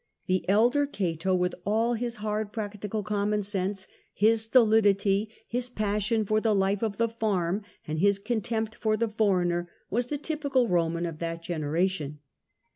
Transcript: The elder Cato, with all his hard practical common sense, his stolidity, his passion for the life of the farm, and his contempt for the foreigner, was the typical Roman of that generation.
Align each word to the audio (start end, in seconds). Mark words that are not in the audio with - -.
The 0.25 0.49
elder 0.49 0.87
Cato, 0.87 1.35
with 1.35 1.53
all 1.63 1.93
his 1.93 2.15
hard 2.25 2.51
practical 2.51 3.03
common 3.03 3.43
sense, 3.43 3.85
his 4.15 4.41
stolidity, 4.41 5.29
his 5.47 5.69
passion 5.69 6.25
for 6.25 6.41
the 6.41 6.55
life 6.55 6.81
of 6.81 6.97
the 6.97 7.07
farm, 7.07 7.61
and 7.87 7.99
his 7.99 8.17
contempt 8.17 8.73
for 8.73 8.97
the 8.97 9.07
foreigner, 9.07 9.69
was 9.91 10.07
the 10.07 10.17
typical 10.17 10.67
Roman 10.67 11.05
of 11.05 11.19
that 11.19 11.43
generation. 11.43 12.17